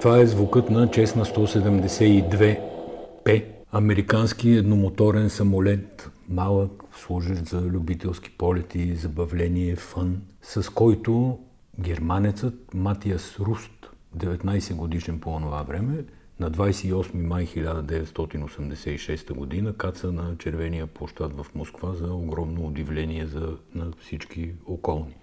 [0.00, 9.76] Това е звукът на Чесна 172П, американски едномоторен самолет, малък, служещ за любителски полети, забавление,
[9.76, 11.38] фън, с който
[11.80, 16.04] германецът Матиас Руст, 19 годишен по това време,
[16.40, 23.56] на 28 май 1986 година каца на червения площад в Москва за огромно удивление за,
[23.74, 25.16] на всички околни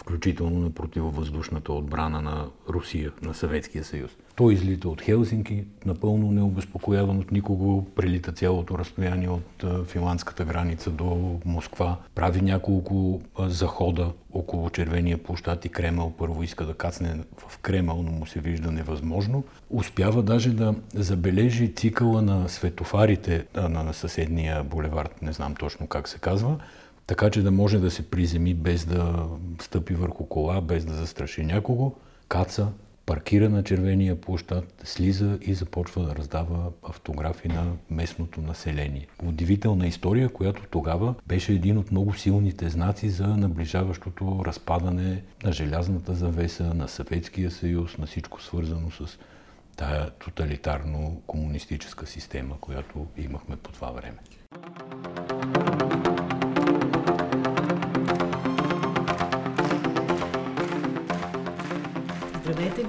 [0.00, 4.10] включително на противовъздушната отбрана на Русия, на Съветския съюз.
[4.36, 11.38] Той излита от Хелсинки, напълно необезпокояван от никого, прелита цялото разстояние от финландската граница до
[11.44, 16.12] Москва, прави няколко захода около Червения площад и Кремъл.
[16.18, 19.44] Първо иска да кацне в Кремъл, но му се вижда невъзможно.
[19.70, 26.18] Успява даже да забележи цикъла на светофарите на съседния булевард, не знам точно как се
[26.18, 26.58] казва,
[27.06, 29.26] така че да може да се приземи без да
[29.62, 31.94] стъпи върху кола, без да застраши някого,
[32.28, 32.68] каца,
[33.06, 39.06] паркира на червения площад, слиза и започва да раздава автографи на местното население.
[39.24, 46.14] Удивителна история, която тогава беше един от много силните знаци за наближаващото разпадане на желязната
[46.14, 49.18] завеса, на Съветския съюз, на всичко свързано с
[49.76, 54.18] тая тоталитарно-комунистическа система, която имахме по това време.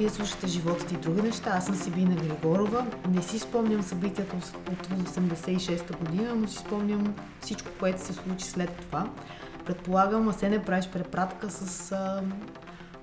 [0.02, 1.52] Вие слушате Животът и други неща.
[1.54, 2.86] Аз съм Сибина Григорова.
[3.10, 4.36] Не си спомням събитията
[4.72, 9.10] от 86-та година, но си спомням всичко, което се случи след това.
[9.66, 12.22] Предполагам, а се не правиш препратка с а,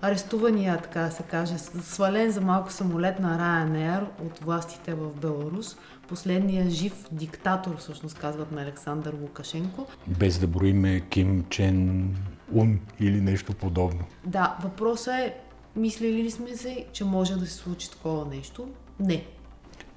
[0.02, 5.76] арестувания, така да се каже, свален за малко самолет на Ryanair от властите в Беларус.
[6.08, 9.86] Последния жив диктатор, всъщност казват на Александър Лукашенко.
[10.06, 12.08] Без да броиме Ким Чен
[12.52, 14.04] Ун или нещо подобно.
[14.26, 15.34] Да, въпросът е
[15.78, 18.68] Мислили ли сме се, че може да се случи такова нещо?
[19.00, 19.24] Не.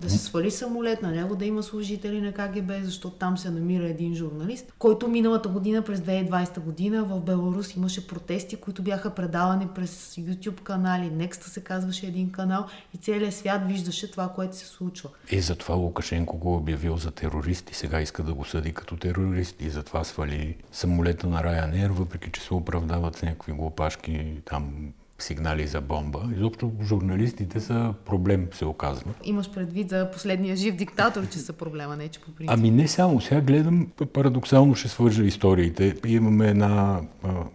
[0.01, 3.89] Да се свали самолет, на него да има служители на КГБ, защото там се намира
[3.89, 9.67] един журналист, който миналата година, през 2020 година, в Беларус имаше протести, които бяха предавани
[9.75, 11.09] през YouTube канали.
[11.09, 15.09] Некста се казваше един канал и целият свят виждаше това, което се случва.
[15.31, 19.55] И затова Лукашенко го обявил за терорист и сега иска да го съди като терорист
[19.61, 25.67] и затова свали самолета на Ryanair, въпреки че се оправдават с някакви глупашки там сигнали
[25.67, 26.19] за бомба.
[26.35, 29.11] Изобщо журналистите са проблем, се оказва.
[29.23, 32.53] Имаш предвид за последния жив диктатор, че са проблема, не че по принцип.
[32.53, 33.21] Ами не само.
[33.21, 35.95] Сега гледам, парадоксално ще свържа историите.
[36.07, 37.01] Имаме една,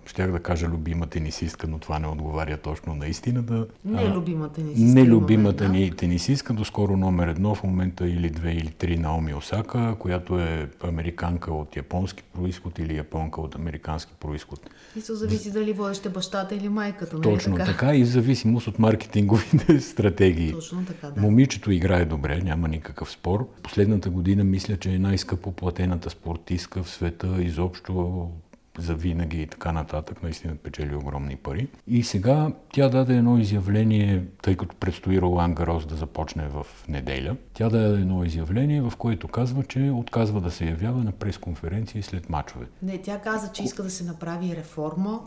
[0.06, 3.66] щях да кажа любима тенисистка, но това не отговаря точно на истината.
[3.84, 5.00] Не любима тенисистка.
[5.00, 9.96] Не любимата ни тенисистка, доскоро номер едно, в момента или две или три Наоми Осака,
[9.98, 14.70] която е американка от японски происход или японка от американски происход.
[14.96, 17.16] И се зависи дали водеща бащата или майката.
[17.16, 17.86] Нали Точно така.
[17.86, 20.52] така и в зависимост от маркетинговите стратегии.
[20.52, 21.20] Точно така, да.
[21.20, 23.48] Момичето играе добре, няма никакъв спор.
[23.62, 28.30] Последната година мисля, че е най-скъпо платената спортистка в света, изобщо
[28.78, 31.68] за винаги и така нататък, наистина печели огромни пари.
[31.86, 37.36] И сега тя даде едно изявление, тъй като предстои Ролан Гарос да започне в неделя,
[37.54, 42.30] тя даде едно изявление, в което казва, че отказва да се явява на пресконференции след
[42.30, 42.66] мачове.
[42.82, 45.20] Не, тя каза, че иска да се направи реформа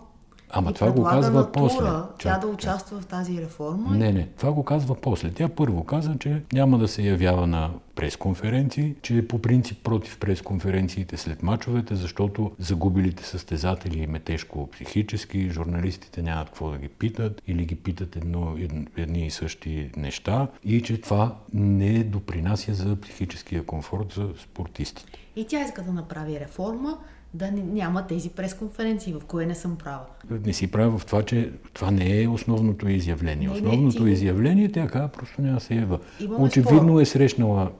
[0.49, 1.85] Ама и това го казва на после.
[2.19, 3.97] Тя да участва в тази реформа?
[3.97, 4.27] Не, не.
[4.37, 5.31] Това го казва после.
[5.31, 10.19] Тя първо каза, че няма да се явява на пресконференции, че е по принцип против
[10.19, 16.87] пресконференциите след мачовете, защото загубилите състезатели им е тежко психически, журналистите нямат какво да ги
[16.87, 18.55] питат или ги питат едно,
[18.97, 25.19] едни и същи неща и че това не допринася за психическия комфорт за спортистите.
[25.35, 26.97] И тя иска да направи реформа,
[27.33, 30.05] да няма тези пресконференции, в кое не съм права.
[30.29, 33.47] Не си права в това, че това не е основното изявление.
[33.47, 34.13] Не, основното не, ти...
[34.13, 35.99] изявление, тя казва, просто няма се ява.
[36.37, 37.01] Очевидно спор.
[37.01, 37.71] е срещнала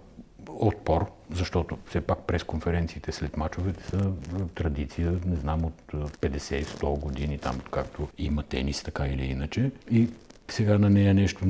[0.47, 4.11] отпор, защото все пак пресконференциите след мачовете са
[4.55, 9.71] традиция, не знам, от 50-100 години, там както има тенис, така или иначе.
[9.91, 10.09] И
[10.47, 11.45] сега на нея нещо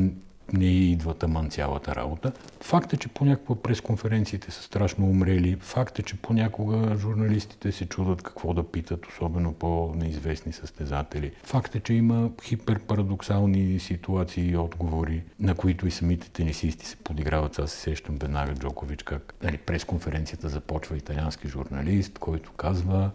[0.53, 2.31] не идва тъмън цялата работа.
[2.61, 5.57] Факт е, че понякога пресконференциите са страшно умрели.
[5.59, 11.31] Факт е, че понякога журналистите се чудат какво да питат, особено по-неизвестни състезатели.
[11.43, 17.59] Факт е, че има хиперпарадоксални ситуации и отговори, на които и самите тенисисти се подиграват.
[17.59, 23.11] Аз се сещам веднага Джокович как нали, пресконференцията започва италиански журналист, който казва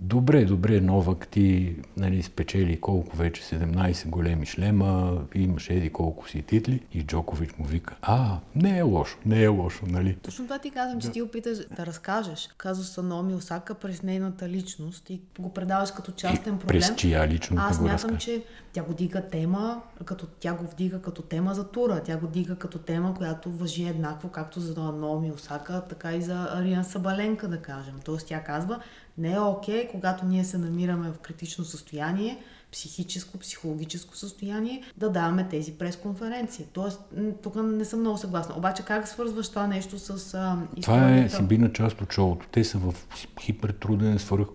[0.00, 6.42] добре, добре, Новак ти нали, спечели колко вече 17 големи шлема, имаш еди колко си
[6.42, 10.16] титли и Джокович му вика, а, не е лошо, не е лошо, нали?
[10.22, 15.10] Точно това ти казвам, че ти опиташ да разкажеш казуса Номи Осака през нейната личност
[15.10, 16.80] и го предаваш като частен И проблем.
[16.80, 18.42] през чия личност Аз смятам, че
[18.72, 22.02] тя го дига тема, като тя го вдига като тема за тура.
[22.04, 26.48] Тя го дига като тема, която въжи еднакво както за Наоми Осака, така и за
[26.54, 27.94] Ариан Сабаленка, да кажем.
[28.04, 28.80] Тоест тя казва,
[29.18, 32.38] не е окей, когато ние се намираме в критично състояние,
[32.72, 36.66] психическо, психологическо състояние, да даваме тези пресконференции.
[36.72, 37.00] Тоест,
[37.42, 38.54] тук не съм много съгласна.
[38.58, 42.46] Обаче как свързваш това нещо с а, Това е сибина част от шоуто.
[42.52, 42.94] Те са в
[43.40, 44.48] хипертруден, свърх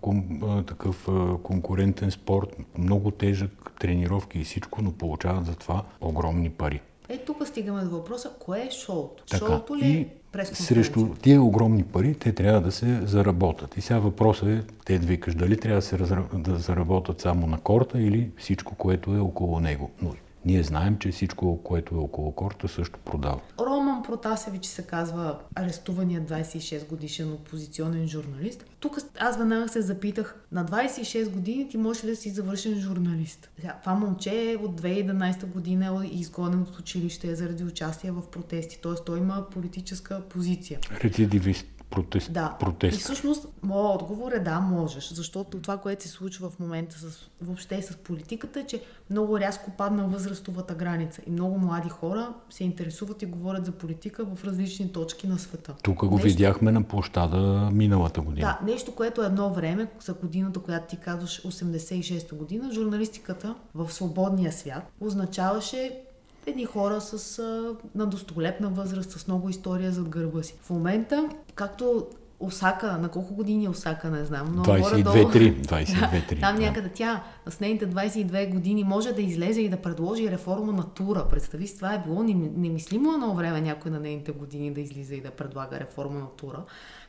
[0.67, 6.81] такъв а, конкурентен спорт, много тежък, тренировки и всичко, но получават за това огромни пари.
[7.09, 9.23] Е, тук стигаме до въпроса, кое е шоуто?
[9.29, 10.07] Така, Шоуто ли е?
[10.43, 13.77] Срещу тия огромни пари те трябва да се заработят.
[13.77, 17.59] И сега въпросът е, те викаш, дали трябва да се разра- да заработят само на
[17.59, 19.91] корта или всичко, което е около него.
[20.01, 20.13] Но
[20.45, 23.39] ние знаем, че всичко, което е около корта, също продава.
[23.59, 28.65] Роман Протасевич се казва арестувания 26 годишен опозиционен журналист.
[28.79, 33.49] Тук аз веднага се запитах, на 26 години ти можеш ли да си завършен журналист?
[33.81, 39.03] Това момче е от 2011 година е изгонен от училище заради участие в протести, т.е.
[39.05, 40.79] той има политическа позиция.
[41.03, 42.55] Рецидивист, протест, Да.
[42.55, 42.99] И протест.
[42.99, 45.09] всъщност, моят отговор е да, можеш.
[45.13, 49.71] Защото това, което се случва в момента с, въобще с политиката е, че много рязко
[49.77, 51.21] падна възрастовата граница.
[51.27, 55.73] И много млади хора се интересуват и говорят за политика в различни точки на света.
[55.83, 58.57] Тук го Нещо- видяхме на площада миналата година.
[58.61, 64.51] Да, нещо, което едно време, за годината, която ти казваш 86-та година, журналистиката в свободния
[64.51, 66.02] свят означаваше
[66.45, 70.55] едни хора с а, на достолепна възраст, с много история зад гърба си.
[70.61, 72.07] В момента, както
[72.39, 75.65] Осака, на колко години е Осака, не знам, но 22-3.
[75.65, 76.39] 22-3.
[76.39, 76.61] там да.
[76.61, 81.27] някъде тя с нейните 22 години може да излезе и да предложи реформа на тура.
[81.29, 85.15] Представи си, това е било нем- немислимо едно време някой на нейните години да излиза
[85.15, 86.63] и да предлага реформа на тура.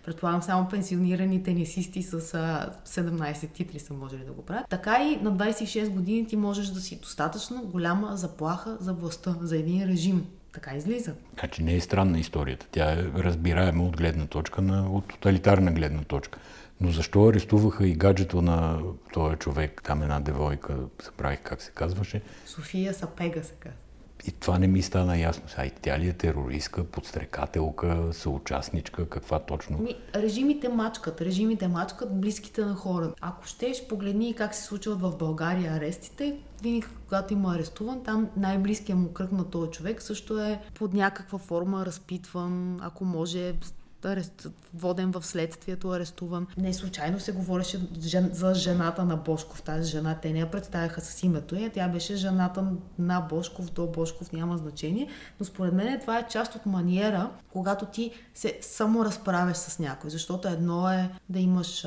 [0.04, 4.66] Предполагам, само пенсионирани тенисисти с а, 17 титли са можели да го правят.
[4.70, 9.56] Така и на 26 години ти можеш да си достатъчно голяма заплаха за властта, за
[9.56, 10.26] един режим.
[10.52, 11.14] Така излиза.
[11.38, 12.66] Значи не е странна историята.
[12.70, 16.38] Тя е разбираема от гледна точка, на, от тоталитарна гледна точка.
[16.80, 18.78] Но защо арестуваха и гаджето на
[19.12, 23.78] този човек, там една девойка, забравих как се казваше, София Сапега се казва.
[24.26, 25.48] И това не ми стана ясно.
[25.48, 29.78] Сега и тя ли е терористка, подстрекателка, съучастничка, каква точно?
[29.78, 33.12] Ми, режимите мачкат, режимите мачкат близките на хора.
[33.20, 36.36] Ако щеш, погледни как се случват в България арестите.
[36.62, 41.38] Винаги, когато има арестуван, там най-близкият му кръг на този човек също е под някаква
[41.38, 43.54] форма разпитван, ако може
[44.04, 46.46] арест, воден в следствието, арестуван.
[46.56, 49.62] Не случайно се говореше жен, за жената на Бошков.
[49.62, 52.64] Тази жена, те не я представяха с името й, тя беше жената
[52.98, 55.08] на Бошков, до Бошков, няма значение.
[55.40, 60.10] Но според мен това е част от маниера, когато ти се само разправяш с някой.
[60.10, 61.86] Защото едно е да имаш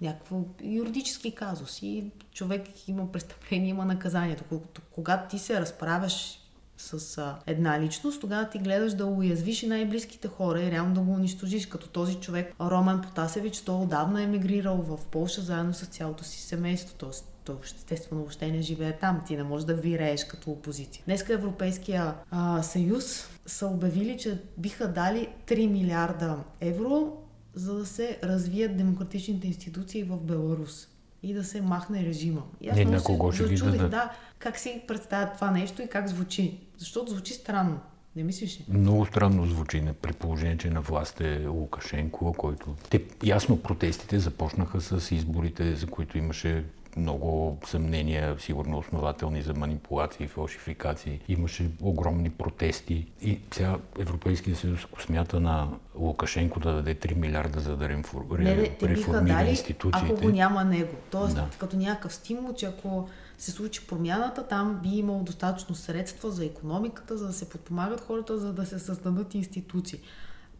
[0.00, 4.44] някакво юридически казус и човек има престъпление, има наказанието.
[4.90, 6.41] Когато ти се разправяш
[6.82, 11.00] с а, една личност, тогава ти гледаш да уязвиш и най-близките хора и реално да
[11.00, 11.66] го унищожиш.
[11.66, 16.40] Като този човек, Роман Потасевич, той отдавна е емигрирал в Польша заедно с цялото си
[16.40, 16.94] семейство.
[16.98, 19.22] Тоест, той естествено въобще не живее там.
[19.26, 21.02] Ти не можеш да вирееш като опозиция.
[21.06, 27.16] Днеска Европейския а, съюз са обявили, че биха дали 3 милиарда евро,
[27.54, 30.88] за да се развият демократичните институции в Беларус
[31.22, 32.42] и да се махне режима.
[32.60, 33.90] И аз Не, на кого ще ги зачудих, дадат?
[33.90, 36.60] Да, как си представят това нещо и как звучи.
[36.78, 37.80] Защото звучи странно.
[38.16, 38.64] Не мислиш ли?
[38.68, 42.74] Много странно звучи, при положение, че на власт е Лукашенко, който...
[42.90, 46.64] Те, ясно, протестите започнаха с изборите, за които имаше
[46.96, 51.20] много съмнения, сигурно основателни за манипулации, фалшификации.
[51.28, 53.06] Имаше огромни протести.
[53.22, 58.24] И сега Европейския съюз, ако смята на Лукашенко да даде 3 милиарда за да рефор...
[58.38, 60.12] Не, не, те биха реформира дали, институциите.
[60.12, 60.96] ако го няма него.
[61.10, 61.48] Тоест, Да.
[61.58, 63.08] като някакъв стимул, че ако
[63.38, 68.38] се случи промяната, там би имало достатъчно средства за економиката, за да се подпомагат хората,
[68.38, 70.00] за да се създадат институции.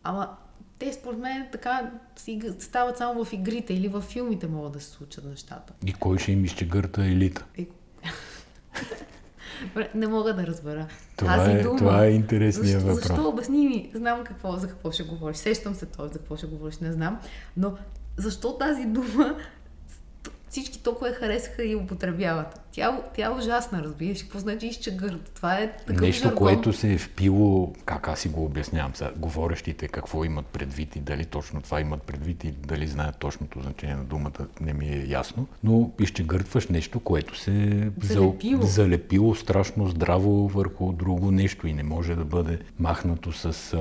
[0.05, 0.29] Ама
[0.83, 4.91] те, според мен, така си стават само в игрите или в филмите могат да се
[4.91, 5.73] случат нещата.
[5.87, 7.45] И кой ще им изчегърта елита?
[7.59, 7.67] Е...
[9.95, 10.87] Не мога да разбера.
[11.17, 11.79] Това Тази е- дума.
[11.79, 13.09] това е интересният защо, въпрос.
[13.09, 13.29] Защо?
[13.29, 13.91] Обясни ми.
[13.95, 15.37] Знам какво, за какво ще говориш.
[15.37, 17.21] Сещам се той за какво ще говориш, не знам.
[17.57, 17.75] Но
[18.17, 19.37] защо тази дума
[20.53, 22.61] всички толкова я харесаха и употребяват.
[22.73, 24.23] Тя, тя е ужасна, разбираш.
[24.23, 25.33] Какво значи изчегърт?
[25.35, 26.39] Това е такъв Нещо, жаргон.
[26.39, 31.01] което се е впило, как аз си го обяснявам сега, говорещите какво имат предвид и
[31.01, 35.07] дали точно това имат предвид и дали знаят точното значение на думата, не ми е
[35.09, 35.47] ясно.
[35.65, 38.63] Но изчегъртваш нещо, което се е Залепило.
[38.63, 43.77] залепило страшно здраво върху друго нещо и не може да бъде махнато с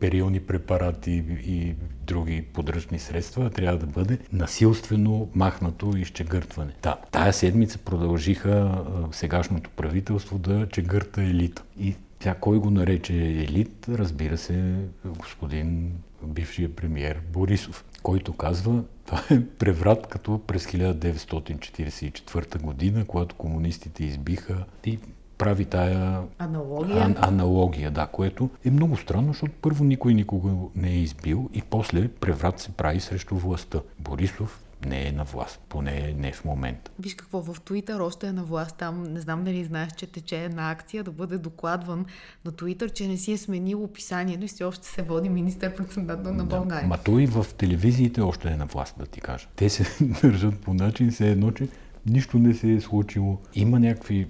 [0.00, 1.74] перилни препарати и
[2.06, 6.72] други подръчни средства, трябва да бъде насилствено махнато изчегъртване.
[6.82, 11.62] Да, тая седмица продължиха сегашното правителство да чегърта елита.
[11.80, 15.92] И тя кой го нарече елит, разбира се, господин
[16.22, 24.64] бившия премиер Борисов, който казва, това е преврат като през 1944 година, когато комунистите избиха
[24.84, 24.98] и
[25.40, 26.96] прави тая Аналогия.
[26.96, 31.62] ан- аналогия, да, което е много странно, защото първо никой никога не е избил и
[31.62, 33.80] после преврат се прави срещу властта.
[33.98, 36.90] Борисов не е на власт, поне не в момента.
[36.98, 38.76] Виж какво, в Туитър още е на власт.
[38.76, 42.06] Там не знам дали знаеш, че тече една акция да бъде докладван
[42.44, 46.44] на Туитър, че не си е сменил описанието и все още се води министър-председател на
[46.44, 46.88] България.
[46.88, 49.46] Ма той в телевизиите още е на власт, да ти кажа.
[49.56, 51.68] Те се държат по начин, все едно, че
[52.06, 53.38] нищо не се е случило.
[53.54, 54.28] Има някакви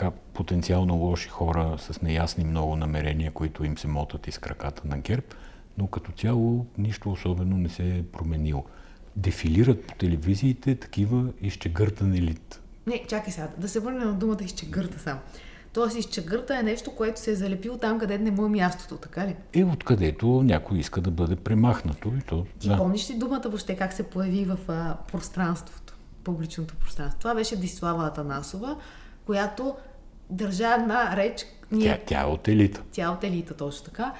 [0.00, 4.98] така потенциално лоши хора с неясни много намерения, които им се мотат из краката на
[4.98, 5.26] ГЕРБ,
[5.78, 8.64] но като цяло нищо особено не се е променило.
[9.16, 12.60] Дефилират по телевизиите такива изчегъртан елит.
[12.86, 15.20] Не, чакай сега, да се върнем на думата изчегърта само.
[15.72, 19.26] Тоест изчегърта е нещо, което се е залепило там, където не му е мястото, така
[19.26, 19.36] ли?
[19.52, 22.46] Е откъдето някой иска да бъде премахнато и то...
[22.58, 22.76] Ти да.
[22.76, 27.20] помниш ли думата въобще как се появи в а, пространството, публичното пространство?
[27.20, 28.76] Това беше Дислава Атанасова,
[29.26, 29.76] която
[30.30, 31.46] държа една реч.
[31.72, 32.82] Ние, Тя, тя е от елита.
[32.92, 34.12] тя е от елита точно така.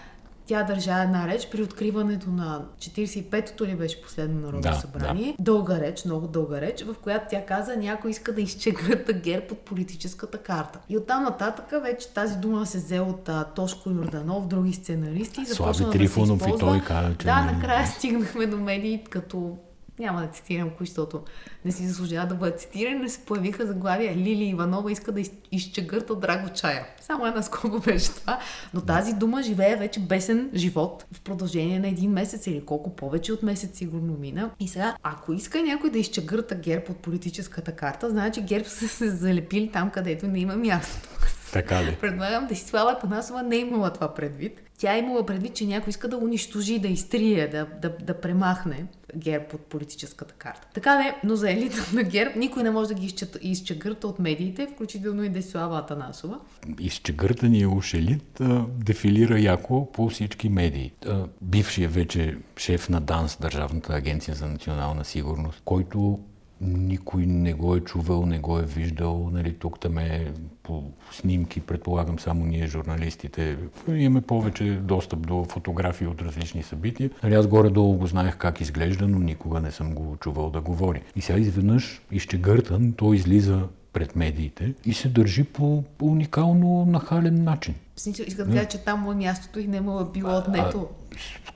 [0.46, 5.36] Тя държа една реч при откриването на 45-то ли беше последно народно Да, събрание.
[5.40, 9.58] Дълга реч, много дълга реч, в която тя каза някой иска да изчегърта герб от
[9.58, 10.78] политическата карта.
[10.88, 15.34] И оттам нататък вече тази дума се взе от а, Тошко Йорданов, други сценаристи.
[15.34, 19.58] Слави започна да Трифонов и той каза, че Да, накрая стигнахме до медии като
[20.00, 21.22] няма да цитирам кои, защото
[21.64, 25.32] не си заслужава да бъдат цитирани, но се появиха заглавия Лили Иванова иска да из-
[25.52, 26.86] изчегърта Драго Чая.
[27.00, 28.38] Само една скоро беше това.
[28.74, 33.32] Но тази дума живее вече бесен живот в продължение на един месец или колко повече
[33.32, 34.50] от месец сигурно мина.
[34.60, 39.10] И сега, ако иска някой да изчегърта герб от политическата карта, значи герб са се
[39.10, 41.08] залепили там, където не има място.
[41.52, 41.96] Така ли?
[42.00, 44.62] Предлагам да си Слава Танасова не е имала това предвид.
[44.80, 48.86] Тя е имала предвид, че някой иска да унищожи, да изтрие, да, да, да премахне
[49.16, 50.68] ГЕРБ от политическата карта.
[50.74, 54.66] Така не, но за елита на ГЕРБ никой не може да ги изчегърта от медиите,
[54.66, 56.40] включително и Десислава Атанасова.
[56.80, 60.92] изчегъртания уж елит а, дефилира яко по всички медии.
[61.06, 66.20] А, бившия вече шеф на ДАНС, Държавната агенция за национална сигурност, който
[66.60, 69.30] никой не го е чувал, не го е виждал.
[69.32, 73.56] Нали, тук там е по снимки, предполагам само ние журналистите.
[73.88, 77.10] Имаме повече достъп до фотографии от различни събития.
[77.22, 81.02] Нали, аз горе-долу го знаех как изглежда, но никога не съм го чувал да говори.
[81.16, 83.62] И сега изведнъж, изчегъртан, той излиза
[83.92, 87.74] пред медиите и се държи по, уникално нахален начин.
[88.00, 90.88] Смисъл, иска да кажа, че там му е мястото и не му е било отнето.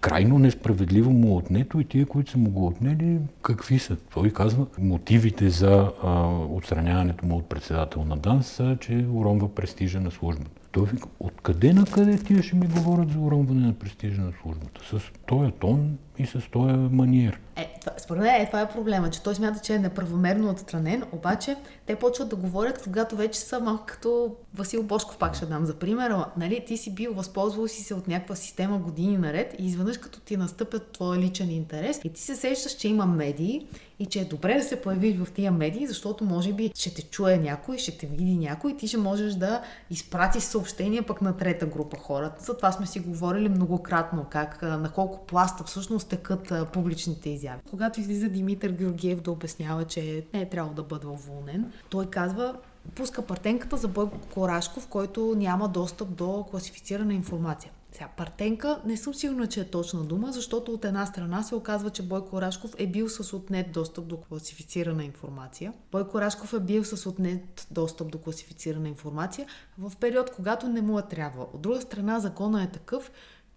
[0.00, 3.96] Крайно несправедливо му е отнето и тия, които са му го отнели, какви са?
[3.96, 10.00] Той казва, мотивите за а, отстраняването му от председател на ДАНС са, че уронва престижа
[10.00, 10.60] на службата.
[10.72, 14.80] Той вика, откъде на къде тия ще ми говорят за уронване на престижа на службата?
[14.90, 17.40] С този тон и с този маниер.
[17.56, 21.56] Е, според мен е, това е проблема, че той смята, че е неправомерно отстранен, обаче
[21.87, 25.75] те почват да говорят, когато вече са малко като Васил Бошков, пак ще дам за
[25.75, 29.99] пример, нали, ти си бил, възползвал си се от някаква система години наред и изведнъж
[29.99, 33.66] като ти настъпят твоя личен интерес и ти се сещаш, че има медии
[33.99, 37.02] и че е добре да се появиш в тия медии, защото може би ще те
[37.02, 41.37] чуе някой, ще те види някой и ти ще можеш да изпратиш съобщения пък на
[41.37, 42.33] трета група хора.
[42.38, 47.61] За това сме си говорили многократно, как на колко пласта всъщност текат а, публичните изяви.
[47.70, 52.54] Когато излиза Димитър Георгиев да обяснява, че не е трябвало да бъде уволнен, той казва,
[52.94, 57.73] пуска партенката за Бойко Корашков, който няма достъп до класифицирана информация.
[57.94, 61.90] Сега, партенка, не съм сигурна, че е точна дума, защото от една страна се оказва,
[61.90, 65.73] че Бойко Рашков е бил с отнет достъп до класифицирана информация.
[65.92, 69.46] Бойко Рашков е бил с отнет достъп до класифицирана информация
[69.78, 71.42] в период, когато не му е трябва.
[71.42, 73.11] От друга страна, закона е такъв,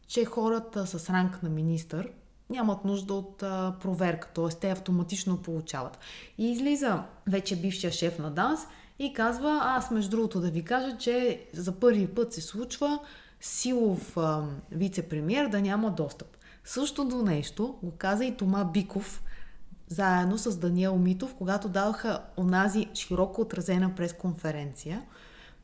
[0.08, 2.10] че хората с ранг на министър
[2.50, 4.48] нямат нужда от а, проверка, т.е.
[4.60, 6.00] те автоматично получават.
[6.38, 8.60] И излиза вече бившия шеф на ДАНС
[9.00, 13.00] и казва, аз между другото да ви кажа, че за първи път се случва
[13.42, 16.27] силов а, вице-премьер да няма достъп.
[16.63, 19.24] Същото нещо го каза и Тома Биков
[19.88, 25.01] заедно с Даниел Митов, когато даваха онази широко отразена пресконференция.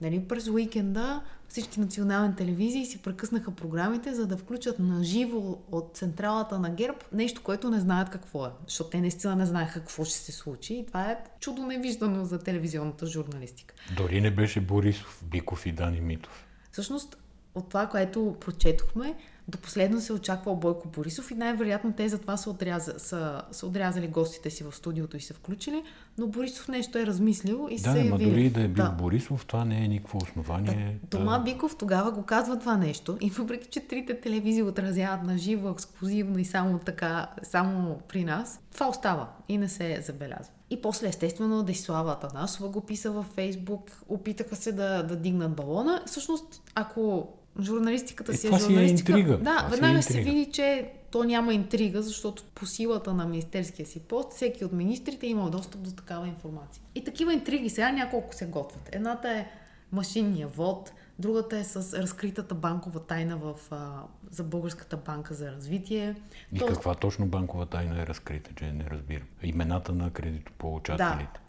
[0.04, 5.92] Нали, през уикенда всички национални телевизии си прекъснаха програмите, за да включат на живо от
[5.94, 8.50] централата на ГЕРБ нещо, което не знаят какво е.
[8.68, 10.74] Защото те наистина не знаеха какво ще се случи.
[10.74, 13.76] И това е чудо невиждано за телевизионната журналистика.
[13.98, 16.48] Дори не беше Борисов, Биков и Дани Митов.
[16.72, 17.18] Всъщност,
[17.56, 19.16] от това, което прочетохме,
[19.48, 24.08] до последно се очаква Бойко Борисов и най-вероятно те затова са, отряза, са, са отрязали
[24.08, 25.84] гостите си в студиото и се включили,
[26.18, 28.30] но Борисов нещо е размислил и да, се е явили.
[28.30, 28.90] дори да е бил Да.
[28.90, 31.00] Борисов, това не е никакво основание.
[31.04, 35.38] Да, Тома Биков тогава го казва това нещо и въпреки, че трите телевизии отразяват на
[35.38, 40.54] живо, ексклюзивно и само така, само при нас, това остава и не се забелязва.
[40.70, 46.02] И после, естествено, Десислава Атанасова го писа във Фейсбук, опитаха се да, да дигнат балона.
[46.06, 47.28] Всъщност, ако
[47.62, 49.38] журналистиката Е, си това е си е журналистика, интрига.
[49.38, 53.86] да, Това е веднага се види, че то няма интрига, защото по силата на министерския
[53.86, 56.84] си пост, всеки от министрите има достъп до такава информация.
[56.96, 58.90] И такива интриги сега няколко се готвят.
[58.92, 59.48] Едната е
[59.92, 66.16] машинния вод, другата е с разкритата банкова тайна в, а, за Българската банка за развитие.
[66.54, 69.28] И Тоест, каква точно банкова тайна е разкрита, че не разбирам.
[69.44, 71.40] Имената на Да, кредитополучателите.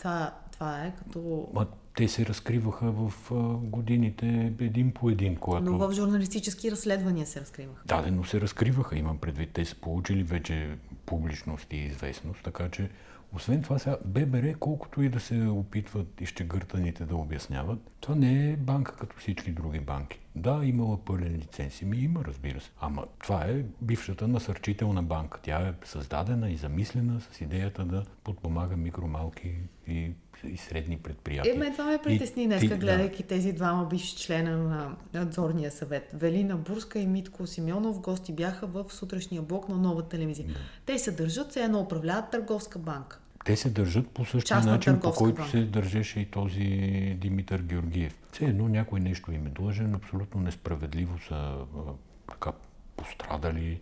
[0.64, 1.48] Това, е като...
[1.54, 1.66] Ма
[1.96, 3.12] те се разкриваха в
[3.62, 5.64] годините един по един, когато...
[5.64, 7.82] Но в журналистически разследвания се разкриваха.
[7.86, 9.50] Да, но се разкриваха, имам предвид.
[9.52, 12.90] Те са получили вече публичност и известност, така че
[13.34, 18.56] освен това сега ББР, колкото и да се опитват изчегъртаните да обясняват, това не е
[18.56, 20.20] банка като всички други банки.
[20.36, 21.82] Да, имала пълен лиценз.
[21.82, 22.70] Ми има, разбира се.
[22.80, 25.40] Ама това е бившата насърчителна банка.
[25.42, 29.54] Тя е създадена и замислена с идеята да подпомага микромалки
[29.86, 30.12] и,
[30.44, 31.54] и средни предприятия.
[31.54, 36.10] Е, ме това ме притесни днес, гледайки тези двама бивши члена на надзорния съвет.
[36.14, 40.46] Велина Бурска и Митко Симеонов гости бяха в сутрешния блок на нова телевизия.
[40.86, 43.18] Те се държат, се едно управляват търговска банка.
[43.44, 45.50] Те се държат по същия Частна начин, по който банка.
[45.50, 46.64] се държеше и този
[47.20, 48.18] Димитър Георгиев.
[48.32, 51.56] Все едно някой нещо им е длъжен, абсолютно несправедливо са а,
[52.30, 52.52] така
[52.96, 53.80] пострадали,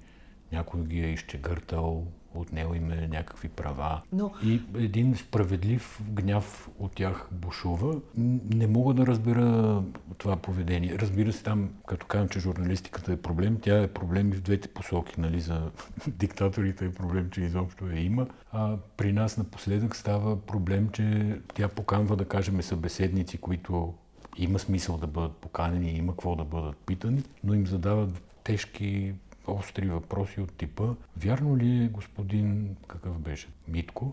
[0.52, 4.00] някой ги е изчегъртал, отнел им е някакви права.
[4.12, 7.94] Но- И един справедлив гняв от тях бушува.
[8.16, 9.82] Не мога да разбера
[10.18, 10.98] това поведение.
[10.98, 14.68] Разбира се, там, като казвам, че журналистиката е проблем, тя е проблем и в двете
[14.68, 15.20] посоки.
[15.20, 15.40] Нали?
[15.40, 15.70] За
[16.08, 18.26] диктаторите е проблем, че изобщо я има.
[18.52, 23.94] А при нас напоследък става проблем, че тя поканва, да кажем, събеседници, които
[24.36, 28.10] има смисъл да бъдат поканени, има какво да бъдат питани, но им задават
[28.44, 29.12] тежки,
[29.46, 30.84] остри въпроси от типа
[31.16, 34.12] Вярно ли е, господин, какъв беше, Митко,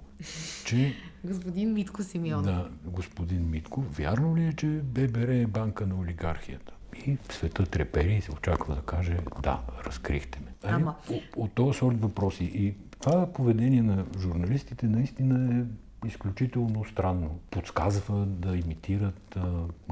[0.65, 2.46] че Господин Митко Симеонов.
[2.46, 6.74] да, господин Митко, вярно ли е, че ББР е банка на олигархията?
[7.06, 10.54] И света трепери и се очаква да каже, да, разкрихте ме.
[10.63, 12.44] Ами, Ама- От, от този сорт въпроси.
[12.46, 15.63] И това поведение на журналистите наистина е
[16.05, 17.39] изключително странно.
[17.51, 19.41] Подсказва да имитират а,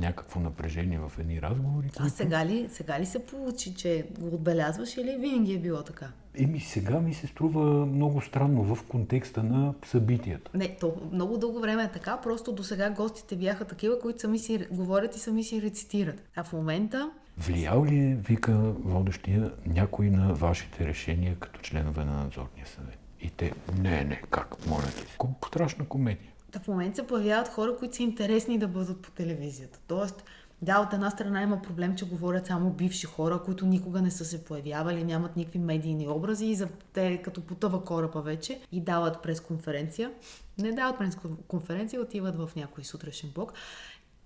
[0.02, 1.90] някакво напрежение в едни разговори.
[2.00, 6.08] А сега ли, сега ли се получи, че го отбелязваш или винаги е било така?
[6.40, 10.52] Еми сега ми се струва много странно в контекста на събитията.
[10.54, 14.40] Не, то много дълго време е така, просто до сега гостите бяха такива, които сами
[14.40, 16.24] си говорят и сами си рецитират.
[16.36, 22.24] А в момента Влиял ли е, вика водещия, някой на вашите решения като членове на
[22.24, 23.00] надзорния съвет?
[23.22, 24.92] И те, не, не, как, моля ти.
[25.12, 25.18] се.
[25.18, 26.32] Ко- Страшна комедия.
[26.52, 29.80] Та в момента се появяват хора, които са интересни да бъдат по телевизията.
[29.88, 30.24] Тоест,
[30.62, 34.26] да, от една страна има проблем, че говорят само бивши хора, които никога не са
[34.26, 39.22] се появявали, нямат никакви медийни образи и за те като потъва кораба вече и дават
[39.22, 40.12] пресконференция.
[40.58, 43.54] Не дават пресконференция, отиват в някой сутрешен блок.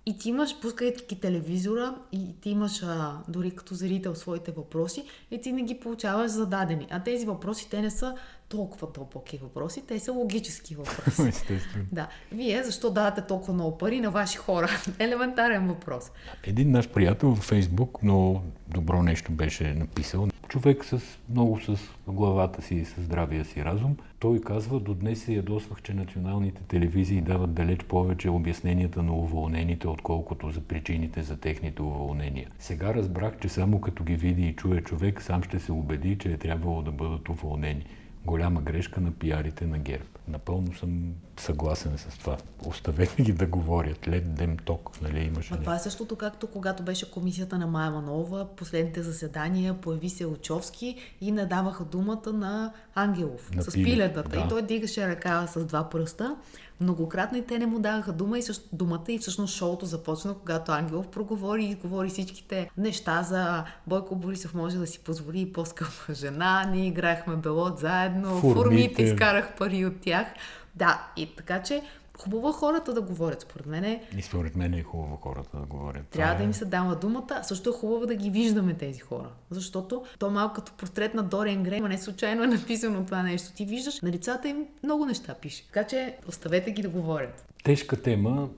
[0.06, 5.40] И ти имаш, пускайки телевизора, и ти имаш а, дори като зрител своите въпроси, и
[5.40, 6.86] ти не ги получаваш зададени.
[6.90, 8.14] А тези въпроси, те не са
[8.52, 11.22] толкова дълбоки въпроси, те са логически въпроси.
[11.28, 11.84] Естествено.
[11.92, 12.08] Да.
[12.32, 14.68] Вие защо давате толкова много пари на ваши хора?
[14.98, 16.10] Елементарен въпрос.
[16.44, 20.28] Един наш приятел във Фейсбук много добро нещо беше написал.
[20.48, 23.96] Човек с много с главата си и с здравия си разум.
[24.18, 29.88] Той казва, до днес се ядосвах, че националните телевизии дават далеч повече обясненията на уволнените,
[29.88, 32.48] отколкото за причините за техните уволнения.
[32.58, 36.32] Сега разбрах, че само като ги види и чуе човек, сам ще се убеди, че
[36.32, 37.84] е трябвало да бъдат уволнени.
[38.24, 40.08] Голяма грешка на пиарите на ГЕРБ.
[40.28, 42.36] Напълно съм съгласен с това.
[42.66, 44.08] Оставете ги да говорят.
[44.08, 45.54] Лед дем ток, нали имаше.
[45.54, 50.26] А това е същото както когато беше комисията на Майя Манова, последните заседания, появи се
[50.26, 54.28] Очовски и надаваха думата на Ангелов На с Пиле, пилетата.
[54.28, 54.38] да.
[54.38, 56.36] И той дигаше ръка с два пръста.
[56.80, 60.72] Многократно и те не му даваха дума и също, думата и всъщност шоуто започна, когато
[60.72, 66.14] Ангелов проговори и изговори всичките неща за Бойко Борисов може да си позволи и по-скъпа
[66.14, 66.64] жена.
[66.72, 68.54] Ние играехме белот заедно, Формите.
[68.54, 70.26] формите изкарах пари от тях.
[70.74, 71.82] Да, и така че
[72.18, 73.84] хубаво е хората да говорят, според мен.
[73.84, 76.06] е И според мен е хубаво хората да говорят.
[76.06, 77.40] трябва да е- им се дава думата.
[77.42, 79.28] Също е хубаво да ги виждаме тези хора.
[79.50, 83.52] Защото то малко като портрет на Дориан Грей, ама не случайно е написано това нещо.
[83.52, 85.66] Ти виждаш на лицата им много неща пише.
[85.66, 87.44] Така че оставете ги да говорят.
[87.64, 88.48] Тежка тема.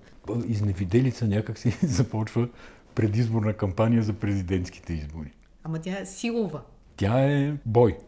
[0.46, 2.48] Изневиделица някак си започва
[2.94, 5.30] предизборна кампания за президентските избори.
[5.64, 6.60] Ама тя е силова.
[6.96, 7.98] Тя е бой.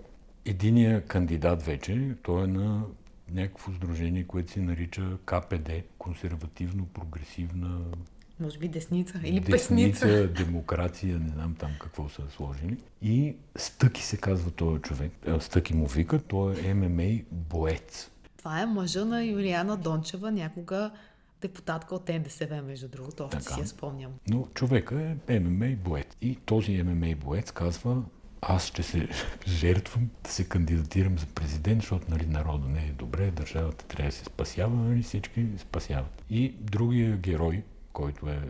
[0.45, 2.83] Единия кандидат вече, той е на
[3.31, 7.79] някакво сдружение, което се нарича КПД, консервативно-прогресивна
[8.41, 10.07] Може би десница или песница.
[10.07, 12.77] десница, демокрация, не знам там какво са сложили.
[13.03, 15.13] И Стъки се казва този човек.
[15.29, 18.11] А, Стъки му вика, той е ММА боец.
[18.39, 20.91] Това е мъжа на Юлиана Дончева, някога
[21.43, 23.25] депутатка от НДСВ, между другото.
[23.25, 23.55] Още Така.
[23.55, 24.13] си я спомням.
[24.31, 26.07] Но човека е ММА боец.
[26.23, 28.03] И този ММА боец казва,
[28.49, 29.09] аз ще се
[29.49, 34.17] жертвам да се кандидатирам за президент, защото нали, народа не е добре, държавата трябва да
[34.17, 36.25] се спасява, нали, всички спасяват.
[36.31, 38.41] И другия герой, който е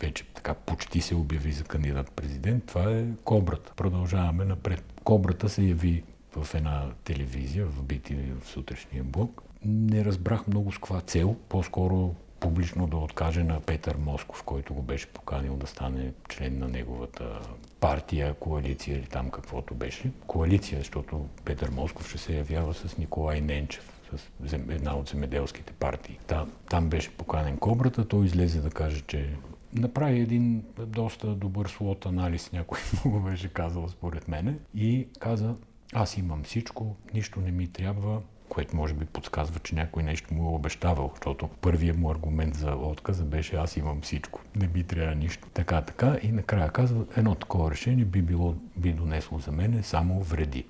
[0.00, 3.72] вече така почти се обяви за кандидат президент, това е Кобрата.
[3.76, 4.84] Продължаваме напред.
[5.04, 6.02] Кобрата се яви
[6.36, 9.42] в една телевизия, в BTV в сутрешния блок.
[9.64, 14.82] Не разбрах много с каква цел, по-скоро публично да откаже на Петър Москов, който го
[14.82, 17.40] беше поканил да стане член на неговата
[17.80, 20.10] партия, коалиция или там каквото беше.
[20.26, 24.00] Коалиция, защото Петър Москов ще се явява с Николай Ненчев,
[24.46, 26.18] с една от земеделските партии.
[26.26, 29.30] Там, там беше поканен Кобрата, той излезе да каже, че
[29.72, 35.54] направи един доста добър слот анализ, някой му го беше казал според мене, и каза,
[35.92, 38.20] аз имам всичко, нищо не ми трябва,
[38.50, 42.70] което може би подсказва, че някой нещо му е обещавал, защото първият му аргумент за
[42.72, 45.48] отказа беше аз имам всичко, не би трябва нищо.
[45.54, 50.20] Така, така и накрая казва, едно такова решение би, било, би донесло за мене само
[50.20, 50.66] вреди.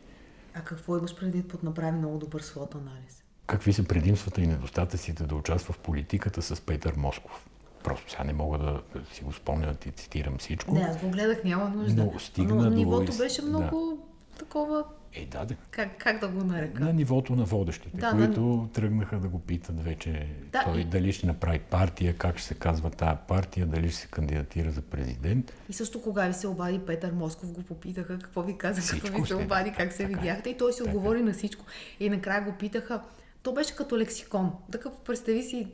[0.55, 3.25] А какво имаш предвид под направи много добър слот анализ?
[3.47, 7.47] Какви са предимствата и недостатъците да участва в политиката с Петър Москов?
[7.85, 10.75] Просто сега не мога да, да си го спомня да ти цитирам всичко.
[10.75, 12.05] Не, аз го гледах, няма нужда.
[12.05, 13.99] Но стигна Но до нивото из- беше много
[14.39, 15.55] такова, Е, да, да.
[15.71, 16.85] как, как да го нарека?
[16.85, 21.13] На нивото на водещите, Да, които тръгнаха да го питат вече Да, той и- дали
[21.13, 25.53] ще направи партия, как ще се казва тая партия, дали ще се кандидатира за президент.
[25.69, 29.07] И също кога ви се обади Петър Москов, го попитаха какво ви каза, като Всичко
[29.13, 30.15] ви се ще- обади, как се така е.
[30.15, 30.51] видяхте.
[30.51, 30.95] И той си Така е.
[30.95, 31.65] отговори на всичко.
[32.01, 33.03] И накрая го питаха,
[33.43, 34.53] то беше като лексикон.
[34.73, 35.67] Такъв, представи си,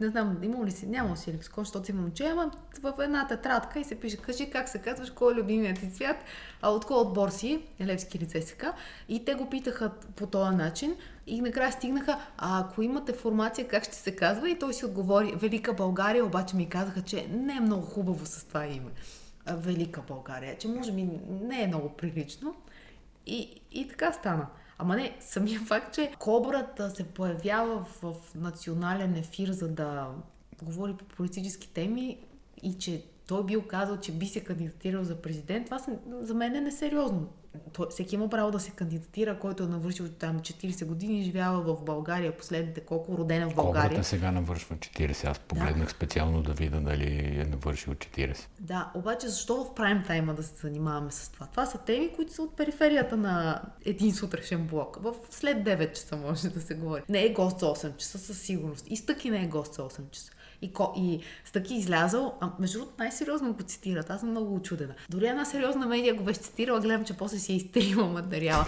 [0.00, 2.50] не знам, имал ли си, нямал си лексикон, защото си момче, ама
[2.82, 6.16] в една тетрадка и се пише, кажи как се казваш, кой е любимият ти цвят,
[6.62, 8.72] а от кой отбор си, Левски лице сега.
[9.08, 13.84] И те го питаха по този начин и накрая стигнаха, а ако имате формация, как
[13.84, 14.50] ще се казва?
[14.50, 18.44] И той си отговори, Велика България, обаче ми казаха, че не е много хубаво с
[18.44, 18.90] това име.
[19.46, 22.54] Велика България, че може би не е много прилично.
[23.26, 24.46] И, и така стана.
[24.78, 30.08] Ама не, самия факт, че Кобрата се появява в, национален ефир, за да
[30.62, 32.18] говори по политически теми
[32.62, 35.78] и че той бил казал, че би се кандидатирал за президент, това
[36.20, 37.28] за мен е несериозно.
[37.90, 42.36] Всеки има право да се кандидатира, който е навършил там 40 години, живява в България,
[42.36, 43.88] последните колко родена в България.
[43.88, 45.24] Кобрата сега навършва 40.
[45.24, 48.46] Аз погледнах специално да видя дали е навършил 40.
[48.60, 51.46] Да, обаче защо в прайм тайма да се занимаваме с това?
[51.46, 54.98] Това са теми, които са от периферията на един сутрешен блок.
[55.02, 57.02] В след 9 часа може да се говори.
[57.08, 58.84] Не е гост за 8 часа със сигурност.
[58.88, 60.32] И Стъки не е гост за 8 часа.
[60.62, 64.10] И, ко, и Стъки излязал, а между другото най-сериозно го цитират.
[64.10, 64.94] Аз съм много очудена.
[65.10, 68.66] Дори една сериозна медия го беше цитирала, гледам, че после си е изтрила материала.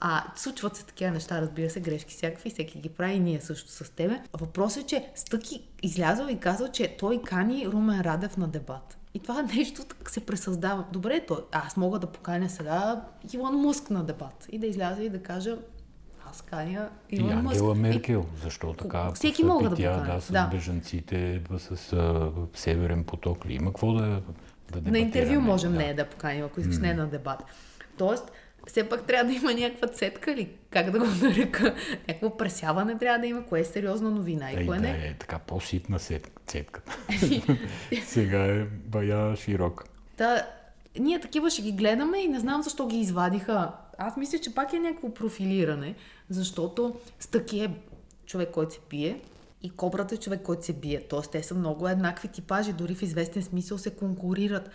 [0.00, 3.90] А случват се такива неща, разбира се, грешки всякакви, всеки ги прави, ние също с
[3.90, 4.22] тебе.
[4.40, 8.98] Въпросът е, че Стъки излязъл и казал, че той кани Румен Радев на дебат.
[9.14, 10.84] И това нещо так се пресъздава.
[10.92, 15.08] Добре, той, аз мога да поканя сега Илон Муск на дебат и да изляза и
[15.08, 15.56] да кажа
[16.34, 17.32] аз каня И Илон.
[17.32, 20.46] Ангела И- Меркел, защо така Всеки мога да тя, покани, да, с да.
[20.46, 23.54] бежанците, с а, Северен поток ли?
[23.54, 24.22] Има какво да,
[24.72, 25.78] да На интервю можем да.
[25.78, 27.44] нея да поканим, ако искаш не на дебат.
[27.98, 28.32] Тоест,
[28.66, 31.74] все пак трябва да има някаква цетка или как да го нарека,
[32.08, 34.90] някакво пресяване трябва да има, кое е сериозна новина и Ей, кое да не.
[34.90, 35.98] е така по-ситна
[36.46, 36.96] цетката.
[38.04, 39.84] Сега е бая широка.
[40.16, 40.46] Та,
[40.98, 43.72] ние такива ще ги гледаме и не знам защо ги извадиха.
[43.98, 45.94] Аз мисля, че пак е някакво профилиране,
[46.30, 47.74] защото Стъки е
[48.26, 49.20] човек, който се пие
[49.62, 51.00] и кобрата е човек, който се бие.
[51.08, 54.70] Тоест, те са много еднакви типажи, дори в известен смисъл се конкурират.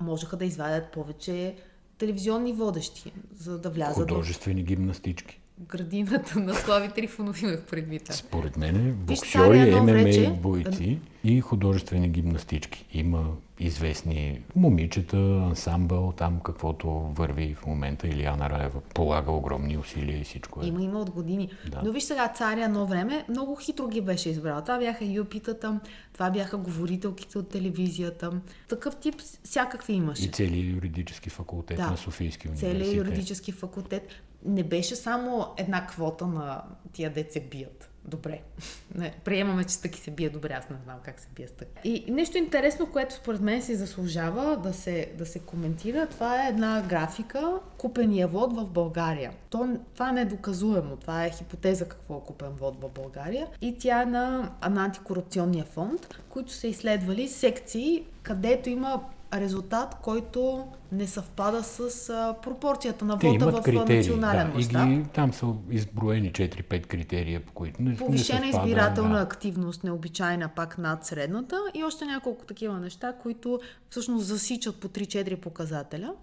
[0.00, 1.56] Можеха да извадят повече
[1.98, 5.41] телевизионни водещи, за да влязат Художествени гимнастички.
[5.60, 8.12] Градината на Слави Трифонов имах предвид.
[8.12, 12.86] Според мен боксьори, едно ММА време- бойци и художествени гимнастички.
[12.92, 13.24] Има
[13.60, 18.08] известни момичета, ансамбъл, там каквото върви в момента.
[18.08, 20.66] Илияна Раева полага огромни усилия и всичко е.
[20.66, 21.50] Има, има от години.
[21.70, 21.80] Да.
[21.84, 24.62] Но виж сега, царя едно време много хитро ги беше избрал.
[24.62, 25.80] Това бяха юпитата,
[26.12, 28.40] това бяха говорителките от телевизията.
[28.68, 30.24] Такъв тип всякакви имаше.
[30.24, 31.90] И целият юридически факултет Да.
[31.90, 32.76] на Софийски университет.
[32.76, 34.08] Целият юридически факултет.
[34.44, 37.92] Не беше само една квота на тия деца бият.
[38.04, 38.40] Добре.
[38.94, 40.52] Не, приемаме, че стъки се бие добре.
[40.52, 41.68] Аз не знам как се бие стък.
[41.84, 46.48] И нещо интересно, което според мен си заслужава да се, да се коментира, това е
[46.48, 49.32] една графика купения вод в България.
[49.50, 50.96] То, това е недоказуемо.
[50.96, 53.46] Това е хипотеза какво е купен вод в България.
[53.60, 59.02] И тя е на, на антикорупционния фонд, които са изследвали секции, където има
[59.34, 63.96] резултат, който не съвпада с а, пропорцията на вода в критерии.
[63.96, 64.88] национален Да, и мащаб.
[64.88, 69.22] ги, там са изброени 4-5 критерия, по които не, Повишена не съвпада, избирателна да.
[69.22, 75.36] активност, необичайна пак над средната и още няколко такива неща, които всъщност засичат по 3-4
[75.36, 76.14] показателя.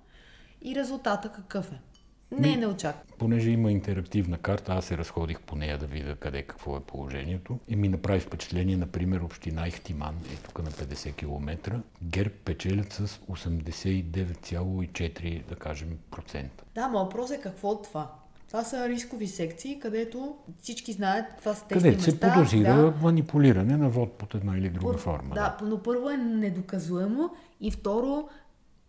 [0.62, 1.80] И резултата какъв е?
[2.32, 3.04] Не е неочакван.
[3.18, 7.60] Понеже има интерактивна карта, аз се разходих по нея да видя къде какво е положението.
[7.68, 11.58] И ми направи впечатление, например, община Ихтиман, е тук на 50 км.
[12.04, 16.64] ГЕРБ печелят с 89,4, да кажем, процента.
[16.76, 18.12] Да, но въпрос е какво от това?
[18.48, 22.94] Това са рискови секции, където всички знаят, това са тесни Където се подозира да.
[23.02, 25.36] манипулиране на вод под една или друга Пър- форма.
[25.36, 27.30] Да, но първо е недоказуемо
[27.62, 28.30] и второ,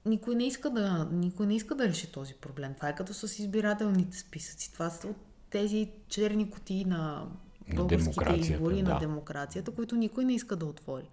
[0.07, 2.75] никой не иска да, никой не иска да реши този проблем.
[2.75, 4.73] Това е като с избирателните списъци.
[4.73, 5.17] Това са от
[5.51, 7.27] тези черни кутии на
[7.69, 8.99] На българските избори, на да.
[8.99, 11.09] демокрацията, които никой не иска да отвори.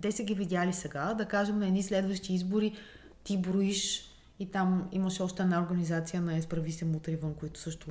[0.00, 2.76] Те са ги видяли сега, да кажем на едни следващи избори
[3.24, 7.90] ти броиш и там имаше още една организация на Изправи се мутри вън, които също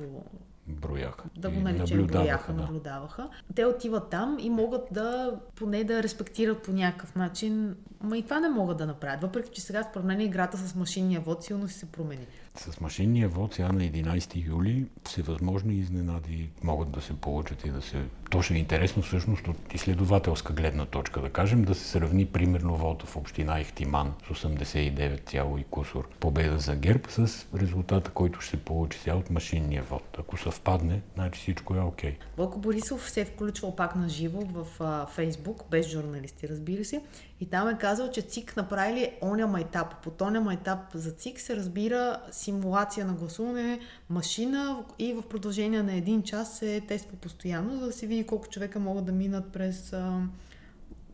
[0.68, 1.24] Брояха.
[1.36, 2.62] да го наречем брояха, да.
[2.62, 3.28] наблюдаваха.
[3.54, 7.76] Те отиват там и могат да поне да респектират по някакъв начин.
[8.02, 9.22] Ма и това не могат да направят.
[9.22, 12.26] Въпреки, че сега според мен играта с машинния вод силно ще се промени.
[12.56, 17.82] С машинния вод сега на 11 юли всевъзможни изненади могат да се получат и да
[17.82, 18.04] се...
[18.30, 22.76] То ще е интересно всъщност от изследователска гледна точка, да кажем, да се сравни примерно
[22.76, 28.50] вода в община Ихтиман с 89, и кусор победа за ГЕРБ с резултата, който ще
[28.50, 30.16] се получи сега от машинния вод.
[30.18, 32.16] Ако съвпадне, значи всичко е окей.
[32.36, 37.02] Бойко Борисов се е включвал пак на живо в а, Фейсбук, без журналисти, разбира се.
[37.40, 40.02] И там е казал, че ЦИК направили оня майтап.
[40.02, 45.94] Под оня майтап за ЦИК се разбира симулация на гласуване, машина и в продължение на
[45.94, 49.92] един час се тества постоянно, за да се види колко човека могат да минат през...
[49.92, 50.20] А,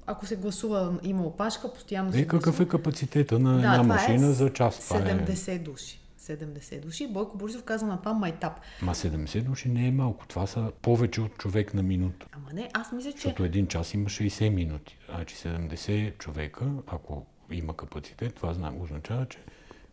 [0.07, 2.64] ако се гласува, има опашка, постоянно се Е, какъв гласува.
[2.64, 4.78] е капацитета на Да, една е машина за час?
[4.78, 5.02] Това е...
[5.02, 6.04] 70 души.
[6.25, 7.07] 70 души.
[7.07, 8.61] Бойко Борисов каза на това майтап.
[8.83, 10.27] Ма 70 души не е малко.
[10.27, 12.27] Това са повече от човек на минута.
[12.33, 13.17] Ама не, аз мисля, че...
[13.19, 14.99] Защото един час има 60 минути.
[15.09, 19.39] Значи 70 човека, ако има капацитет, това зна- означава, че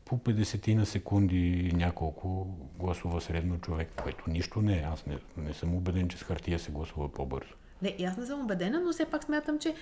[0.06, 2.48] по 50 на секунди няколко
[2.80, 4.86] гласува средно човек, което нищо не е.
[4.94, 7.54] Аз не, не съм убеден, че с хартия се гласува по-бързо.
[7.82, 9.76] Не, и аз не съм убедена, но все пак смятам, че,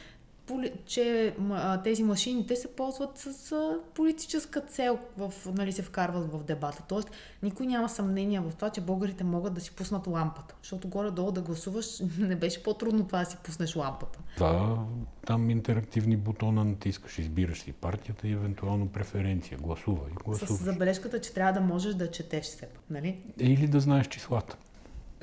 [0.85, 1.35] че
[1.83, 3.55] тези машини те се ползват с
[3.95, 6.83] политическа цел, в, нали, се вкарват в дебата.
[6.87, 7.11] Тоест,
[7.43, 10.55] никой няма съмнение в това, че българите могат да си пуснат лампата.
[10.61, 14.19] Защото горе-долу да гласуваш не беше по-трудно това да си пуснеш лампата.
[14.37, 14.85] Това
[15.25, 19.57] там интерактивни бутона натискаш, избираш си партията и евентуално преференция.
[19.57, 20.61] Гласува и С гласуваш.
[20.61, 22.83] забележката, че трябва да можеш да четеш все пак.
[22.89, 23.23] Нали?
[23.39, 24.57] Или да знаеш числата.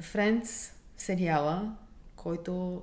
[0.00, 1.76] Френдс сериала,
[2.16, 2.82] който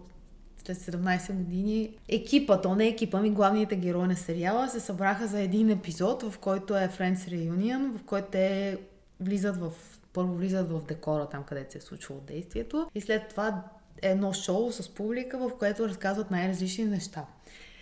[0.65, 5.39] след 17 години екипа, то не екипа ми, главните герои на сериала се събраха за
[5.39, 8.77] един епизод, в който е Friends Reunion, в който те
[9.19, 9.71] влизат в
[10.13, 13.63] първо влизат в декора, там където се е случвало действието и след това
[14.01, 17.25] е едно шоу с публика, в което разказват най-различни неща.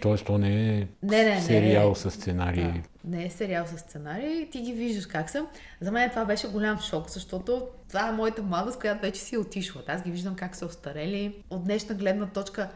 [0.02, 1.96] Тоест, то не е Не, не, сериал не.
[1.96, 2.64] с сценарий.
[2.64, 3.18] Да.
[3.18, 5.46] Не е сериал с сценарий, ти ги виждаш как са.
[5.82, 9.38] За мен това беше голям шок, защото това е моята младост, която вече си е
[9.38, 9.82] отишла.
[9.88, 11.36] Аз ги виждам как са остарели.
[11.50, 12.70] От днешна гледна точка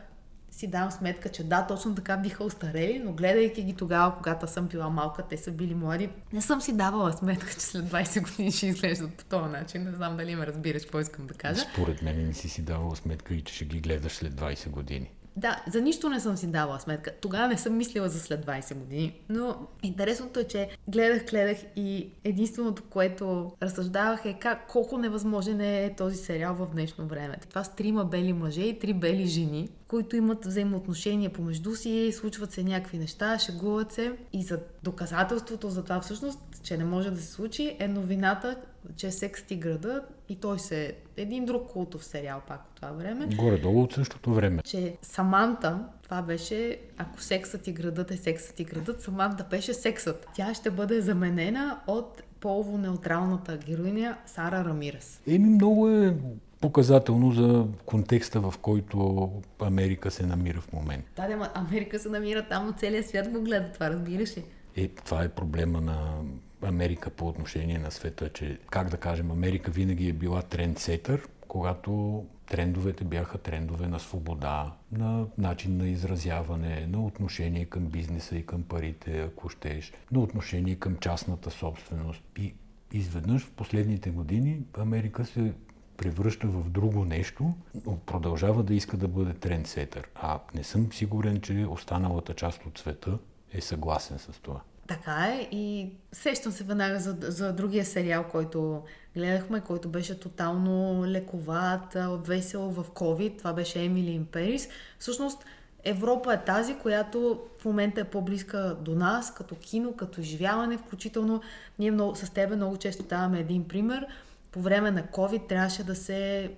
[0.51, 4.67] си давам сметка, че да, точно така биха остарели, но гледайки ги тогава, когато съм
[4.67, 8.51] била малка, те са били млади, не съм си давала сметка, че след 20 години
[8.51, 9.83] ще изглеждат по този начин.
[9.83, 11.61] Не знам дали ме разбираш какво искам да кажа.
[11.73, 15.11] Според мен не си си давал сметка и че ще ги гледаш след 20 години.
[15.37, 17.11] Да, за нищо не съм си давала сметка.
[17.21, 19.19] Тогава не съм мислила за след 20 години.
[19.29, 25.95] Но интересното е, че гледах, гледах и единственото, което разсъждавах е как, колко невъзможен е
[25.97, 27.37] този сериал в днешно време.
[27.49, 29.69] Това с трима бели мъже и три бели жени.
[29.87, 34.13] Които имат взаимоотношения помежду си, случват се някакви неща, шегуват се.
[34.33, 38.57] И за доказателството за това всъщност, че не може да се случи, е новината,
[38.95, 43.27] че секс ти града и той се един друг култов сериал пак от това време.
[43.35, 44.61] Горе-долу от същото време.
[44.61, 50.27] Че Саманта, това беше, ако сексът и градът е сексът и градът, Саманта беше сексът.
[50.35, 55.21] Тя ще бъде заменена от полово-неутралната героиня Сара Рамирес.
[55.27, 56.17] Еми много е
[56.61, 61.09] показателно за контекста, в който Америка се намира в момента.
[61.15, 64.43] Да, да, Америка се намира там, целият свят го гледа това, разбираш ли?
[64.75, 66.21] Е, това е проблема на
[66.61, 72.23] Америка по отношение на света, че, как да кажем, Америка винаги е била трендсетър, когато
[72.47, 78.63] трендовете бяха трендове на свобода, на начин на изразяване, на отношение към бизнеса и към
[78.63, 82.23] парите, ако щеш, на отношение към частната собственост.
[82.37, 82.53] И
[82.91, 85.53] изведнъж в последните години Америка се
[85.97, 87.53] превръща в друго нещо,
[87.85, 90.09] но продължава да иска да бъде трендсетър.
[90.15, 93.17] А не съм сигурен, че останалата част от света
[93.53, 94.61] е съгласен с това.
[94.87, 98.83] Така е и сещам се веднага за, за другия сериал, който
[99.15, 103.37] гледахме, който беше тотално лековат, весел в COVID.
[103.37, 104.69] Това беше Емили Империс.
[104.99, 105.45] Всъщност
[105.83, 111.41] Европа е тази, която в момента е по-близка до нас, като кино, като изживяване, включително
[111.79, 114.07] ние много, с тебе много често даваме един пример.
[114.55, 116.51] По време на COVID трябваше да се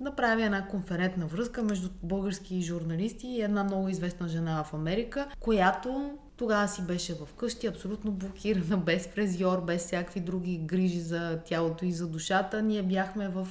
[0.00, 6.18] направи една конферентна връзка между български журналисти и една много известна жена в Америка, която
[6.36, 11.84] тогава си беше в къщи, абсолютно блокирана, без фрезьор, без всякакви други грижи за тялото
[11.84, 12.62] и за душата.
[12.62, 13.48] Ние бяхме в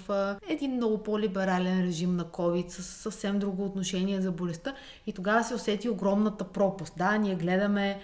[0.50, 4.76] един много по-либерален режим на COVID, с съвсем друго отношение за болестта.
[5.08, 6.94] И тогава се усети огромната пропаст.
[6.98, 8.00] Да, ние гледаме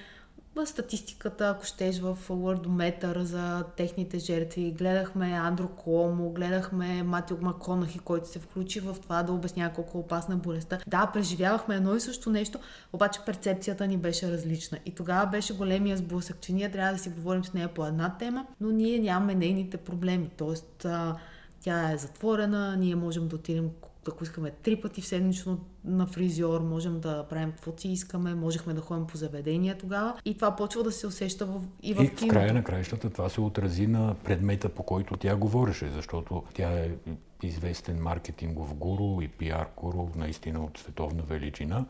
[0.66, 4.72] статистиката, ако щеш в Worldometer за техните жертви.
[4.72, 10.36] Гледахме Андро Коломо, гледахме Матио Маконахи, който се включи в това да обяснява колко опасна
[10.36, 10.80] е болестта.
[10.88, 12.60] Да, преживявахме едно и също нещо,
[12.94, 14.78] обаче перцепцията ни беше различна.
[14.86, 18.18] И тогава беше големия сблъсък, че ние трябва да си говорим с нея по една
[18.18, 20.30] тема, но ние нямаме нейните проблеми.
[20.38, 20.86] Тоест,
[21.62, 23.70] тя е затворена, ние можем да отидем
[24.12, 28.74] ако искаме три пъти в седмично на фризьор, можем да правим каквото си искаме, можехме
[28.74, 30.14] да ходим по заведения тогава.
[30.26, 33.30] И това почва да се усеща в, и в и в края на краищата това
[33.30, 36.92] се отрази на предмета, по който тя говореше, защото тя е
[37.44, 41.86] известен маркетингов гуру и пиар гуру, наистина от световна величина,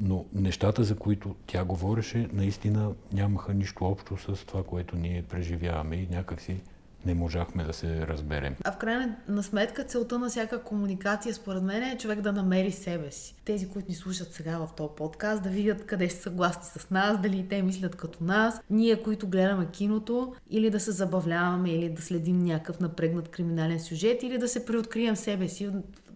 [0.00, 5.96] но нещата, за които тя говореше, наистина нямаха нищо общо с това, което ние преживяваме
[5.96, 6.60] и някакси
[7.06, 8.54] не можахме да се разберем.
[8.64, 12.72] А в крайна на сметка целта на всяка комуникация, според мен, е човек да намери
[12.72, 13.34] себе си.
[13.44, 17.20] Тези, които ни слушат сега в този подкаст, да видят къде са съгласни с нас,
[17.20, 22.02] дали те мислят като нас, ние, които гледаме киното, или да се забавляваме, или да
[22.02, 25.70] следим някакъв напрегнат криминален сюжет, или да се преоткрием себе си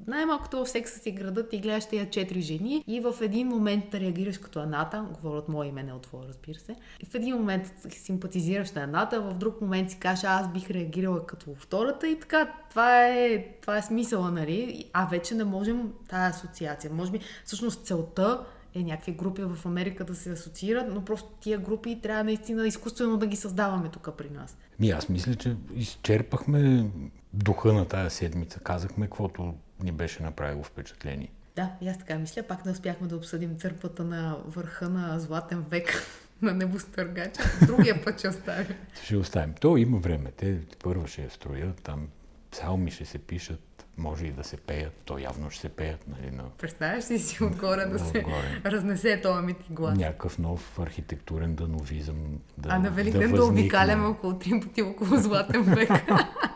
[0.07, 4.39] най-малкото в секса си града ти гледаш тия четири жени и в един момент реагираш
[4.39, 6.77] като едната, говоря от мое име, не от твое, разбира се.
[7.01, 11.27] И в един момент симпатизираш на едната, в друг момент си кажеш, аз бих реагирала
[11.27, 12.53] като втората и така.
[12.71, 14.85] Това е, това е смисъла, нали?
[14.93, 16.91] А вече не можем тая асоциация.
[16.93, 21.59] Може би, всъщност целта е някакви групи в Америка да се асоциират, но просто тия
[21.59, 24.57] групи трябва наистина изкуствено да ги създаваме тук при нас.
[24.81, 26.91] Ми, аз мисля, че изчерпахме
[27.33, 28.61] духа на тая седмица.
[28.61, 31.31] Казахме каквото ни беше направило впечатление.
[31.57, 32.43] Да, и аз така мисля.
[32.43, 36.03] Пак не успяхме да обсъдим църквата на върха на Златен век
[36.43, 37.43] на небостъргача.
[37.67, 38.77] Другия път ще оставим.
[39.05, 39.55] Ще оставим.
[39.61, 40.31] То има време.
[40.37, 42.09] Те първо ще я строят, там
[42.51, 44.93] псалми ще се пишат, може и да се пеят.
[45.05, 46.09] То явно ще се пеят.
[46.09, 46.43] Нали, на...
[46.59, 48.61] Представяш ли си отгоре да се отгоре.
[48.65, 49.99] разнесе този мит и глас?
[49.99, 52.17] Някакъв нов архитектурен дановизъм
[52.59, 55.91] да А на Великден да, да обикаляме около три пъти около Златен век.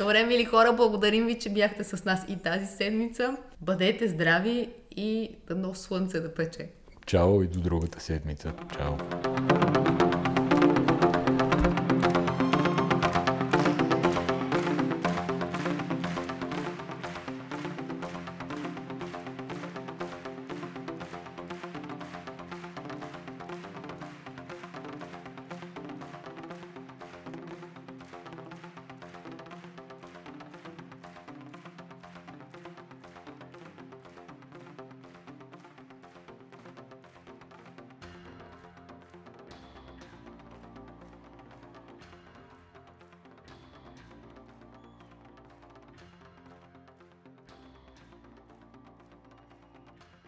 [0.00, 3.36] Добре, мили хора, благодарим ви, че бяхте с нас и тази седмица.
[3.60, 6.68] Бъдете здрави и дано слънце да пече.
[7.06, 8.52] Чао и до другата седмица.
[8.76, 8.92] Чао.